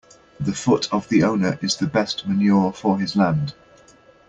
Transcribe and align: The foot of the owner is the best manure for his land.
The 0.39 0.53
foot 0.55 0.91
of 0.91 1.07
the 1.09 1.21
owner 1.21 1.59
is 1.61 1.75
the 1.77 1.85
best 1.85 2.25
manure 2.27 2.73
for 2.73 2.97
his 2.97 3.15
land. 3.15 3.53